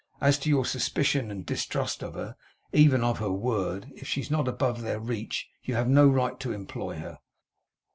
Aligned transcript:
As 0.19 0.39
to 0.39 0.49
your 0.49 0.65
suspicion 0.65 1.29
and 1.29 1.45
distrust 1.45 2.01
of 2.01 2.15
her; 2.15 2.35
even 2.73 3.03
of 3.03 3.19
her 3.19 3.29
word; 3.31 3.91
if 3.95 4.07
she 4.07 4.19
is 4.19 4.31
not 4.31 4.47
above 4.47 4.81
their 4.81 4.99
reach, 4.99 5.47
you 5.61 5.75
have 5.75 5.87
no 5.87 6.07
right 6.07 6.39
to 6.39 6.53
employ 6.53 6.97
her. 6.97 7.19